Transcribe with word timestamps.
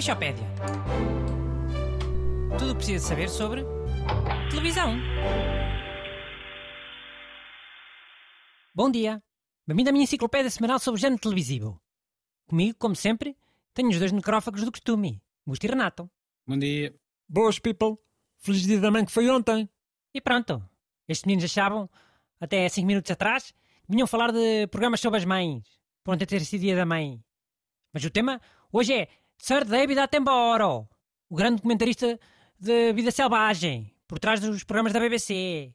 Peixopédia. 0.00 0.46
Tudo 2.58 2.70
o 2.70 2.74
que 2.74 2.76
precisa 2.76 3.06
saber 3.06 3.28
sobre 3.28 3.62
televisão. 4.50 4.96
Bom 8.74 8.90
dia. 8.90 9.22
Bem-vindo 9.66 9.90
à 9.90 9.92
minha 9.92 10.04
enciclopédia 10.04 10.48
semanal 10.48 10.78
sobre 10.78 10.98
o 10.98 11.00
género 11.02 11.20
televisivo. 11.20 11.78
Comigo, 12.48 12.78
como 12.78 12.96
sempre, 12.96 13.36
tenho 13.74 13.90
os 13.90 13.98
dois 13.98 14.10
necrófagos 14.10 14.64
do 14.64 14.72
costume, 14.72 15.22
Gusto 15.46 15.64
e 15.64 15.68
Renato. 15.68 16.10
Bom 16.46 16.58
dia. 16.58 16.98
Boas, 17.28 17.58
people. 17.58 17.98
Feliz 18.38 18.62
dia 18.62 18.80
da 18.80 18.90
mãe 18.90 19.04
que 19.04 19.12
foi 19.12 19.28
ontem. 19.28 19.68
E 20.14 20.20
pronto. 20.22 20.66
Estes 21.06 21.26
meninos 21.26 21.44
achavam, 21.44 21.90
até 22.40 22.66
5 22.66 22.86
minutos 22.86 23.10
atrás, 23.10 23.50
que 23.50 23.92
vinham 23.92 24.06
falar 24.06 24.32
de 24.32 24.66
programas 24.68 24.98
sobre 24.98 25.18
as 25.18 25.26
mães. 25.26 25.62
Por 26.02 26.14
ontem 26.14 26.24
ter 26.24 26.40
sido 26.46 26.62
dia 26.62 26.74
da 26.74 26.86
mãe. 26.86 27.22
Mas 27.92 28.02
o 28.02 28.10
tema 28.10 28.40
hoje 28.72 28.94
é 28.94 29.08
Sir 29.40 29.64
David 29.64 29.98
Attenborough, 29.98 30.86
o 31.30 31.34
grande 31.34 31.56
documentarista 31.56 32.20
de 32.58 32.92
vida 32.92 33.10
selvagem, 33.10 33.90
por 34.06 34.18
trás 34.18 34.38
dos 34.38 34.64
programas 34.64 34.92
da 34.92 35.00
BBC. 35.00 35.74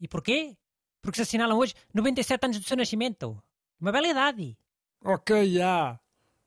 E 0.00 0.08
porquê? 0.08 0.56
Porque 1.00 1.18
se 1.18 1.22
assinalam 1.22 1.56
hoje 1.56 1.72
97 1.94 2.44
anos 2.44 2.58
do 2.58 2.66
seu 2.66 2.76
nascimento. 2.76 3.40
Uma 3.80 3.92
bela 3.92 4.08
idade. 4.08 4.58
Ok, 5.04 5.52
já. 5.52 6.00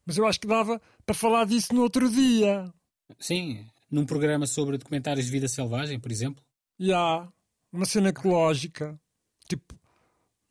Mas 0.05 0.17
eu 0.17 0.27
acho 0.27 0.38
que 0.38 0.48
dava 0.48 0.81
para 1.05 1.16
falar 1.16 1.45
disso 1.45 1.73
no 1.73 1.81
outro 1.81 2.09
dia. 2.09 2.70
Sim, 3.17 3.66
num 3.89 4.05
programa 4.05 4.45
sobre 4.45 4.78
documentários 4.78 5.28
de 5.28 5.31
vida 5.31 5.48
selvagem, 5.48 5.98
por 5.98 6.12
exemplo. 6.12 6.44
Já. 6.78 7.31
Uma 7.72 7.86
cena 7.86 8.09
ecológica. 8.09 9.00
Tipo, 9.48 9.80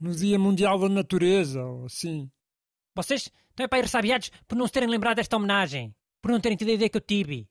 no 0.00 0.14
Dia 0.14 0.38
Mundial 0.38 0.78
da 0.78 0.88
Natureza, 0.88 1.62
ou 1.62 1.84
assim. 1.84 2.30
Vocês 2.94 3.30
estão 3.59 3.64
é 3.64 3.69
para 3.69 3.78
ir 3.78 3.83
ressabiados 3.83 4.31
por 4.47 4.56
não 4.56 4.67
se 4.67 4.73
terem 4.73 4.89
lembrado 4.89 5.17
desta 5.17 5.37
homenagem, 5.37 5.95
por 6.23 6.31
não 6.31 6.41
terem 6.41 6.56
tido 6.56 6.69
a 6.69 6.75
ideia 6.75 6.89
que 6.89 6.97
eu 6.97 7.01
tive. 7.01 7.48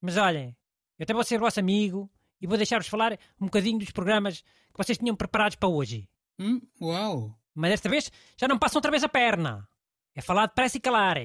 Mas 0.00 0.16
olhem, 0.16 0.56
eu 0.98 1.02
até 1.02 1.12
vou 1.12 1.24
ser 1.24 1.38
vosso 1.38 1.58
amigo 1.58 2.10
e 2.40 2.46
vou 2.46 2.56
deixar-vos 2.56 2.86
falar 2.86 3.18
um 3.40 3.46
bocadinho 3.46 3.78
dos 3.78 3.90
programas 3.90 4.42
que 4.42 4.76
vocês 4.76 4.98
tinham 4.98 5.16
preparados 5.16 5.56
para 5.56 5.68
hoje. 5.68 6.08
Hum, 6.38 6.60
uau. 6.80 7.36
Mas 7.54 7.70
desta 7.70 7.88
vez 7.88 8.12
já 8.36 8.46
não 8.46 8.58
passam 8.58 8.78
outra 8.78 8.90
vez 8.90 9.02
a 9.02 9.08
perna. 9.08 9.68
É 10.14 10.20
falar 10.20 10.46
depressa 10.46 10.76
e 10.76 10.80
calar. 10.80 11.16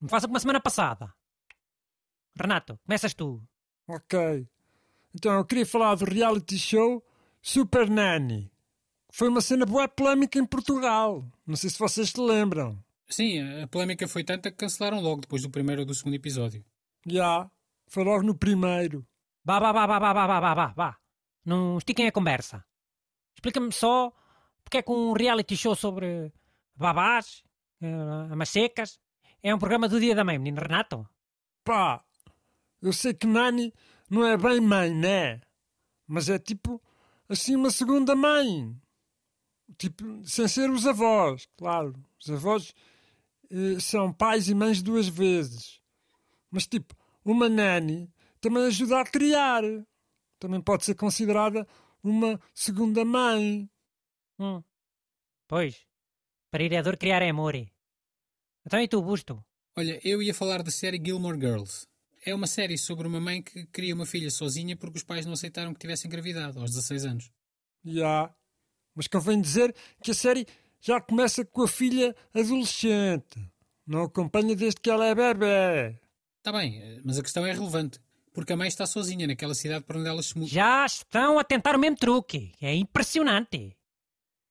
Me 0.00 0.08
façam 0.08 0.28
como 0.28 0.36
a 0.36 0.40
semana 0.40 0.60
passada. 0.60 1.12
Renato, 2.38 2.78
começas 2.86 3.14
tu. 3.14 3.42
Ok. 3.88 4.46
Então 5.14 5.32
eu 5.34 5.44
queria 5.44 5.66
falar 5.66 5.94
do 5.96 6.04
reality 6.04 6.58
show 6.58 7.04
Super 7.42 7.90
Nanny. 7.90 8.50
Foi 9.10 9.28
uma 9.28 9.40
cena 9.40 9.66
boa 9.66 9.88
polémica 9.88 10.38
em 10.38 10.46
Portugal. 10.46 11.26
Não 11.46 11.56
sei 11.56 11.68
se 11.68 11.78
vocês 11.78 12.10
se 12.10 12.20
lembram. 12.20 12.82
Sim, 13.12 13.62
a 13.62 13.68
polémica 13.68 14.08
foi 14.08 14.24
tanta 14.24 14.50
que 14.50 14.56
cancelaram 14.56 14.98
logo 14.98 15.20
depois 15.20 15.42
do 15.42 15.50
primeiro 15.50 15.82
ou 15.82 15.86
do 15.86 15.94
segundo 15.94 16.14
episódio. 16.14 16.64
Já. 17.06 17.50
Foi 17.86 18.02
logo 18.04 18.22
no 18.22 18.34
primeiro. 18.34 19.06
Vá, 19.44 19.60
vá, 19.60 19.70
vá, 19.70 19.86
vá, 19.86 19.98
vá, 19.98 20.12
vá, 20.14 20.26
vá, 20.26 20.40
vá, 20.40 20.54
vá, 20.54 20.66
vá. 20.68 20.96
Não 21.44 21.76
estiquem 21.76 22.06
a 22.06 22.12
conversa. 22.12 22.64
Explica-me 23.34 23.70
só 23.70 24.10
porque 24.64 24.78
é 24.78 24.82
que 24.82 24.90
um 24.90 25.12
reality 25.12 25.54
show 25.58 25.76
sobre 25.76 26.32
babás, 26.74 27.44
uh, 27.82 28.32
amas 28.32 28.48
secas, 28.48 28.98
é 29.42 29.54
um 29.54 29.58
programa 29.58 29.90
do 29.90 30.00
dia 30.00 30.14
da 30.14 30.24
mãe, 30.24 30.38
menino 30.38 30.62
Renato. 30.62 31.06
Pá, 31.62 32.02
eu 32.80 32.94
sei 32.94 33.12
que 33.12 33.26
Nani 33.26 33.74
não 34.08 34.24
é 34.24 34.38
bem 34.38 34.58
mãe, 34.58 34.90
né? 34.90 35.42
Mas 36.06 36.30
é 36.30 36.38
tipo, 36.38 36.80
assim, 37.28 37.56
uma 37.56 37.70
segunda 37.70 38.16
mãe. 38.16 38.74
Tipo, 39.76 40.22
sem 40.24 40.48
ser 40.48 40.70
os 40.70 40.86
avós, 40.86 41.46
claro. 41.58 41.94
Os 42.18 42.30
avós 42.30 42.72
eh, 42.74 42.91
são 43.80 44.12
pais 44.12 44.48
e 44.48 44.54
mães 44.54 44.82
duas 44.82 45.08
vezes. 45.08 45.80
Mas, 46.50 46.66
tipo, 46.66 46.94
uma 47.24 47.48
nani 47.48 48.12
também 48.40 48.64
ajuda 48.64 49.00
a 49.00 49.04
criar. 49.04 49.62
Também 50.38 50.60
pode 50.60 50.84
ser 50.84 50.94
considerada 50.94 51.66
uma 52.02 52.40
segunda 52.54 53.04
mãe. 53.04 53.70
Hum. 54.38 54.62
Pois, 55.46 55.86
para 56.50 56.64
ir 56.64 56.72
é 56.72 56.82
dor, 56.82 56.96
criar 56.96 57.22
é 57.22 57.30
amor. 57.30 57.54
Então 58.66 58.80
e 58.80 58.88
tu, 58.88 59.00
Busto? 59.02 59.44
Olha, 59.76 60.00
eu 60.04 60.22
ia 60.22 60.34
falar 60.34 60.62
da 60.62 60.70
série 60.70 61.00
Gilmore 61.02 61.40
Girls. 61.40 61.86
É 62.24 62.34
uma 62.34 62.46
série 62.46 62.76
sobre 62.76 63.06
uma 63.06 63.20
mãe 63.20 63.42
que 63.42 63.66
cria 63.66 63.94
uma 63.94 64.06
filha 64.06 64.30
sozinha 64.30 64.76
porque 64.76 64.98
os 64.98 65.02
pais 65.02 65.26
não 65.26 65.32
aceitaram 65.32 65.72
que 65.72 65.80
tivesse 65.80 66.06
engravidado 66.06 66.60
aos 66.60 66.70
16 66.70 67.04
anos. 67.04 67.30
Já. 67.84 68.34
Mas 68.94 69.08
convém 69.08 69.40
dizer 69.40 69.74
que 70.02 70.10
a 70.10 70.14
série 70.14 70.46
já 70.82 71.00
começa 71.00 71.44
com 71.44 71.62
a 71.62 71.68
filha 71.68 72.14
adolescente. 72.34 73.48
Não 73.86 74.02
acompanha 74.02 74.56
desde 74.56 74.80
que 74.80 74.90
ela 74.90 75.06
é 75.06 75.14
bebê. 75.14 75.96
Está 76.38 76.50
bem, 76.50 77.00
mas 77.04 77.18
a 77.18 77.22
questão 77.22 77.46
é 77.46 77.52
relevante. 77.52 78.00
Porque 78.32 78.52
a 78.52 78.56
mãe 78.56 78.66
está 78.66 78.84
sozinha 78.84 79.26
naquela 79.26 79.54
cidade 79.54 79.84
para 79.84 79.98
onde 79.98 80.08
ela 80.08 80.22
se 80.22 80.34
mudou. 80.34 80.48
Já 80.48 80.84
estão 80.84 81.38
a 81.38 81.44
tentar 81.44 81.76
o 81.76 81.78
mesmo 81.78 81.96
truque. 81.96 82.52
É 82.60 82.74
impressionante. 82.74 83.76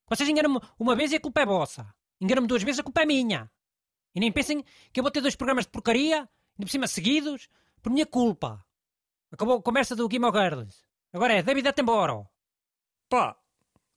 Vocês 0.08 0.30
enganam-me 0.30 0.60
uma 0.80 0.96
vez 0.96 1.12
e 1.12 1.16
a 1.16 1.20
culpa 1.20 1.42
é 1.42 1.46
vossa. 1.46 1.94
Enganam-me 2.22 2.48
duas 2.48 2.64
vezes, 2.64 2.80
a 2.80 2.84
culpa 2.84 3.02
é 3.02 3.06
minha. 3.06 3.52
E 4.16 4.20
nem 4.20 4.32
pensem 4.32 4.64
que 4.94 5.00
eu 5.00 5.04
vou 5.04 5.12
ter 5.12 5.20
dois 5.20 5.36
programas 5.36 5.66
de 5.66 5.72
porcaria, 5.72 6.18
ainda 6.18 6.30
por 6.60 6.70
cima 6.70 6.88
seguidos, 6.88 7.50
por 7.82 7.92
minha 7.92 8.06
culpa. 8.06 8.64
Acabou 9.32 9.58
a 9.58 9.62
conversa 9.62 9.96
do 9.96 10.08
Gilmore 10.10 10.38
Girls. 10.38 10.78
Agora 11.12 11.34
é 11.34 11.42
David 11.42 11.68
Attenborough. 11.68 12.26
Pá, 13.10 13.36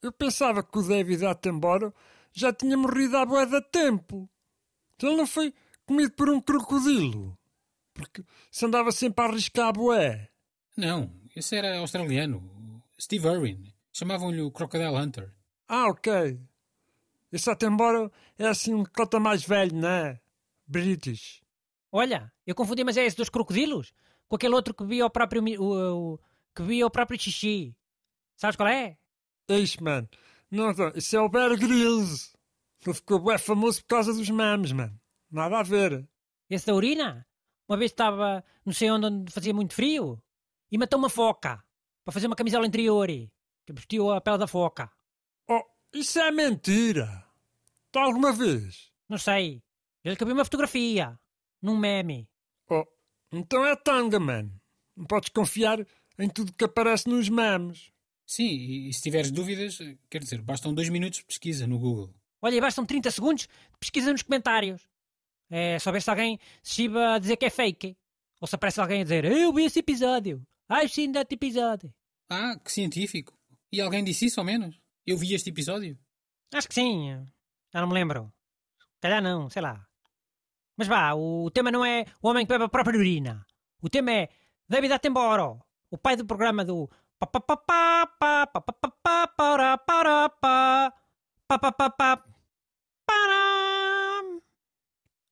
eu 0.03 0.11
pensava 0.11 0.65
que 0.65 0.78
o 0.78 0.83
David 0.83 1.27
Attenborough 1.27 1.93
já 2.34 2.53
tinha 2.53 2.77
morrido 2.77 3.17
há 3.17 3.25
bué 3.25 3.47
de 3.47 3.61
tempo. 3.71 4.28
Então 4.97 5.09
ele 5.11 5.19
não 5.19 5.27
foi 5.27 5.55
comido 5.87 6.12
por 6.12 6.28
um 6.28 6.41
crocodilo. 6.41 7.39
Porque 7.95 8.25
se 8.50 8.67
andava 8.67 8.91
sempre 8.93 9.25
a 9.25 9.28
arriscar 9.28 9.69
a 9.69 9.72
bué. 9.72 10.28
Não, 10.77 11.11
esse 11.34 11.55
era 11.56 11.78
australiano. 11.78 12.83
Steve 13.00 13.27
Irwin. 13.28 13.72
Chamavam-lhe 13.93 14.41
o 14.41 14.50
Crocodile 14.50 14.95
Hunter. 14.97 15.33
Ah, 15.69 15.87
ok. 15.89 16.39
Esse 17.31 17.49
Attenborough 17.50 18.11
é 18.39 18.47
assim 18.49 18.75
um 18.75 18.84
cota 18.84 19.19
mais 19.21 19.45
velho, 19.45 19.75
não 19.77 19.89
é? 19.89 20.21
British. 20.66 21.43
Olha, 21.93 22.33
eu 22.47 22.55
confundi, 22.55 22.83
mas 22.83 22.97
é 22.97 23.05
esse 23.05 23.16
dos 23.16 23.28
crocodilos 23.28 23.93
com 24.28 24.34
aquele 24.37 24.55
outro 24.55 24.75
que 24.75 24.84
via 24.84 25.06
o 25.06 25.11
próprio 25.11 25.43
o, 25.62 26.15
o- 26.15 26.21
que 26.55 26.62
via 26.62 26.87
o 26.87 26.91
próprio 26.91 27.21
xixi. 27.21 27.77
Sabes 28.37 28.56
qual 28.56 28.69
é? 28.69 28.97
Eixe, 29.49 29.77
não, 30.54 30.70
isso 30.94 31.16
é 31.16 31.20
o 31.20 31.28
Bear 31.28 31.56
Grylls. 31.59 32.32
Ele 32.87 32.94
ficou 32.94 33.19
bué 33.19 33.38
famoso 33.38 33.81
por 33.82 33.88
causa 33.88 34.12
dos 34.12 34.28
memes, 34.31 34.72
mano. 34.72 34.98
Nada 35.31 35.59
a 35.59 35.62
ver. 35.62 36.09
Esse 36.48 36.66
da 36.66 36.75
urina? 36.75 37.26
Uma 37.69 37.78
vez 37.78 37.91
estava 37.91 38.44
não 38.65 38.72
sei 38.72 38.91
onde, 38.91 39.06
onde 39.06 39.32
fazia 39.32 39.54
muito 39.54 39.75
frio 39.75 40.22
e 40.70 40.78
matou 40.78 40.98
uma 40.98 41.09
foca 41.09 41.62
para 42.04 42.12
fazer 42.12 42.26
uma 42.26 42.37
camisola 42.37 42.66
interior 42.66 43.09
que 43.09 43.72
vestiu 43.72 44.10
a 44.10 44.20
pele 44.20 44.38
da 44.38 44.47
foca. 44.47 44.91
Oh, 45.48 45.62
isso 45.92 46.19
é 46.19 46.31
mentira. 46.31 47.25
Tá 47.91 48.03
alguma 48.03 48.32
vez? 48.32 48.92
Não 49.09 49.19
sei. 49.19 49.62
Ele 50.04 50.16
que 50.16 50.25
viu 50.25 50.34
uma 50.34 50.44
fotografia 50.44 51.19
num 51.62 51.76
meme. 51.76 52.28
Oh, 52.69 52.84
então 53.32 53.65
é 53.65 53.75
tanga, 53.75 54.21
mano. 54.21 54.60
Não 54.94 55.06
podes 55.06 55.31
confiar 55.31 55.86
em 56.19 56.28
tudo 56.28 56.53
que 56.53 56.65
aparece 56.65 57.09
nos 57.09 57.28
memes. 57.28 57.91
Sim, 58.26 58.48
e, 58.88 58.92
se 58.92 59.02
tiveres 59.02 59.30
dúvidas, 59.30 59.78
quer 60.08 60.18
dizer, 60.18 60.40
bastam 60.40 60.72
dois 60.72 60.88
minutos 60.88 61.18
de 61.18 61.26
pesquisa 61.26 61.66
no 61.66 61.78
Google. 61.78 62.14
Olha, 62.40 62.56
e 62.56 62.60
bastam 62.60 62.84
30 62.84 63.10
segundos 63.10 63.42
de 63.42 63.78
pesquisa 63.78 64.12
nos 64.12 64.22
comentários. 64.22 64.86
É 65.50 65.78
só 65.78 65.92
ver 65.92 66.02
se 66.02 66.10
alguém 66.10 66.38
se 66.62 66.74
chiba 66.74 67.14
a 67.14 67.18
dizer 67.18 67.36
que 67.36 67.46
é 67.46 67.50
fake. 67.50 67.96
Ou 68.40 68.46
se 68.46 68.54
aparece 68.54 68.80
alguém 68.80 69.00
a 69.00 69.04
dizer 69.04 69.24
Eu 69.24 69.52
vi 69.52 69.64
esse 69.64 69.78
episódio. 69.78 70.46
I've 70.70 70.88
seen 70.88 71.12
that 71.12 71.32
episódio. 71.32 71.92
Ah, 72.28 72.58
que 72.58 72.72
científico. 72.72 73.38
E 73.70 73.80
alguém 73.80 74.02
disse 74.02 74.26
isso 74.26 74.41
ao 74.41 74.46
menos? 74.46 74.80
Eu 75.06 75.16
vi 75.16 75.34
este 75.34 75.50
episódio. 75.50 75.98
Acho 76.53 76.68
que 76.68 76.74
sim. 76.74 77.10
Já 77.72 77.80
não 77.80 77.88
me 77.88 77.94
lembro. 77.94 78.32
Calhar 79.00 79.22
não, 79.22 79.50
sei 79.50 79.62
lá. 79.62 79.86
Mas 80.77 80.88
vá, 80.88 81.15
o 81.15 81.50
tema 81.50 81.70
não 81.70 81.84
é 81.84 82.04
o 82.22 82.28
homem 82.28 82.44
que 82.44 82.53
bebe 82.53 82.65
a 82.65 82.68
própria 82.68 82.98
urina. 82.98 83.47
O 83.80 83.88
tema 83.88 84.12
é 84.12 84.28
David 84.68 84.92
Attenborough, 84.92 85.60
o 85.91 85.98
pai 85.98 86.16
do 86.16 86.24
programa 86.24 86.65
do 86.65 86.91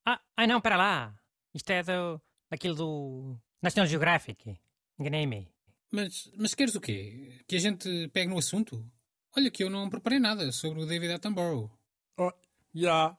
ah, 0.05 0.21
ai 0.37 0.47
não, 0.47 0.61
pera 0.61 0.77
lá. 0.77 1.15
Isto 1.53 1.69
é 1.71 1.83
do, 1.83 2.21
daquilo 2.49 2.75
do 2.75 3.39
National 3.61 3.87
Geographic. 3.87 4.59
Enganei-me. 4.99 5.51
Mas, 5.91 6.31
mas 6.37 6.53
queres 6.55 6.75
o 6.75 6.81
quê? 6.81 7.43
Que 7.47 7.55
a 7.55 7.59
gente 7.59 8.09
pegue 8.09 8.29
no 8.29 8.37
assunto? 8.37 8.85
Olha 9.35 9.49
que 9.51 9.63
eu 9.63 9.69
não 9.69 9.89
preparei 9.89 10.19
nada 10.19 10.51
sobre 10.51 10.81
o 10.81 10.85
David 10.85 11.13
Attenborough. 11.13 11.71
Oh, 12.17 12.31
já. 12.73 12.89
Yeah. 12.89 13.17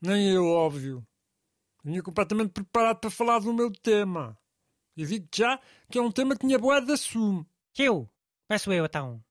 Nem 0.00 0.30
eu, 0.30 0.46
óbvio. 0.46 1.06
Vinha 1.84 2.02
completamente 2.02 2.50
preparado 2.50 3.00
para 3.00 3.10
falar 3.10 3.40
do 3.40 3.52
meu 3.52 3.70
tema. 3.70 4.38
E 4.96 5.04
digo 5.06 5.28
já 5.34 5.60
que 5.90 5.98
é 5.98 6.02
um 6.02 6.10
tema 6.10 6.34
que 6.34 6.46
tinha 6.46 6.58
boa 6.58 6.80
de 6.80 6.92
assumo. 6.92 7.46
Eu, 7.78 8.10
peço 8.48 8.72
eu 8.72 8.84
então. 8.84 9.24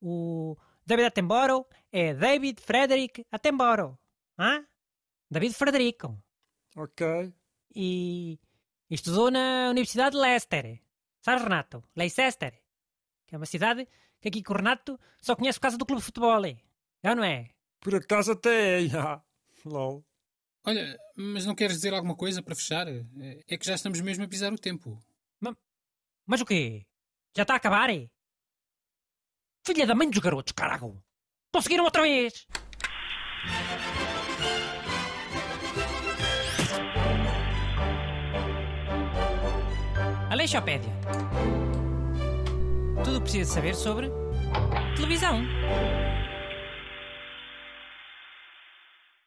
O 0.00 0.56
David 0.84 1.06
Attenborough 1.06 1.66
é 1.92 2.12
David 2.12 2.60
Frederick 2.60 3.24
Attenborough. 3.30 3.96
Hã? 4.38 4.66
David 5.30 5.54
Frederico. 5.54 6.20
Ok? 6.76 7.32
E 7.74 8.38
estudou 8.90 9.30
na 9.30 9.70
Universidade 9.70 10.16
de 10.16 10.20
Leicester. 10.20 10.82
Sabes, 11.20 11.44
Renato? 11.44 11.82
Leicester. 11.94 12.60
Que 13.26 13.34
é 13.34 13.38
uma 13.38 13.46
cidade 13.46 13.88
que 14.20 14.28
aqui 14.28 14.42
com 14.42 14.52
o 14.52 14.56
Renato 14.56 14.98
só 15.20 15.36
conhece 15.36 15.58
por 15.58 15.62
causa 15.62 15.78
do 15.78 15.86
clube 15.86 16.00
de 16.00 16.06
futebol. 16.06 16.44
É 16.44 17.10
ou 17.10 17.16
não 17.16 17.24
é? 17.24 17.50
Por 17.80 17.94
acaso 17.94 18.32
até 18.32 18.82
é, 18.82 18.88
já. 18.88 19.22
Lol. 19.64 20.04
Olha, 20.64 20.98
mas 21.16 21.46
não 21.46 21.54
queres 21.54 21.76
dizer 21.76 21.94
alguma 21.94 22.16
coisa 22.16 22.42
para 22.42 22.56
fechar? 22.56 22.88
É 22.88 23.56
que 23.56 23.64
já 23.66 23.74
estamos 23.74 24.00
mesmo 24.00 24.24
a 24.24 24.28
pisar 24.28 24.52
o 24.52 24.58
tempo. 24.58 25.00
Mas 26.26 26.40
o 26.40 26.44
quê? 26.44 26.84
Já 27.36 27.42
está 27.42 27.52
a 27.52 27.56
acabar, 27.58 27.90
é? 27.90 28.08
Filha 29.66 29.86
da 29.86 29.94
mãe 29.94 30.08
dos 30.08 30.20
garotos, 30.20 30.54
carago! 30.54 31.04
Conseguiram 31.52 31.84
outra 31.84 32.00
vez! 32.00 32.46
Aleixopédia. 40.30 40.90
Tudo 43.04 43.16
o 43.16 43.20
que 43.20 43.24
precisa 43.24 43.52
saber 43.52 43.74
sobre 43.74 44.10
televisão. 44.96 45.42